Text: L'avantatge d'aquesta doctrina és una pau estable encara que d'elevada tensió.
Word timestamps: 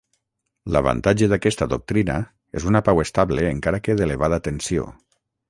L'avantatge 0.75 1.27
d'aquesta 1.33 1.67
doctrina 1.73 2.15
és 2.61 2.65
una 2.71 2.81
pau 2.89 3.03
estable 3.05 3.45
encara 3.51 3.83
que 3.87 3.99
d'elevada 4.01 4.43
tensió. 4.51 4.89